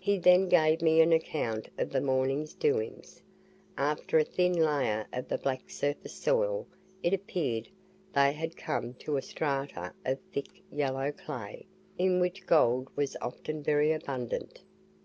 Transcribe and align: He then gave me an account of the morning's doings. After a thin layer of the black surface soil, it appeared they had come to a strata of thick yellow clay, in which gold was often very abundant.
He 0.00 0.18
then 0.18 0.48
gave 0.48 0.82
me 0.82 1.00
an 1.00 1.12
account 1.12 1.68
of 1.78 1.90
the 1.90 2.00
morning's 2.00 2.54
doings. 2.54 3.22
After 3.76 4.18
a 4.18 4.24
thin 4.24 4.54
layer 4.54 5.06
of 5.12 5.28
the 5.28 5.38
black 5.38 5.70
surface 5.70 6.12
soil, 6.14 6.66
it 7.04 7.14
appeared 7.14 7.68
they 8.12 8.32
had 8.32 8.56
come 8.56 8.94
to 8.94 9.16
a 9.16 9.22
strata 9.22 9.92
of 10.04 10.18
thick 10.32 10.60
yellow 10.72 11.12
clay, 11.12 11.66
in 11.96 12.18
which 12.18 12.46
gold 12.46 12.88
was 12.96 13.16
often 13.22 13.62
very 13.62 13.92
abundant. 13.92 14.58